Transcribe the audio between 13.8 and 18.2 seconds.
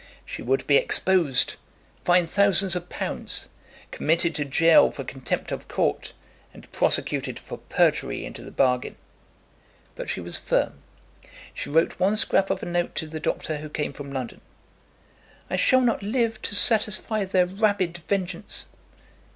from London, "I shall not live to satisfy their rabid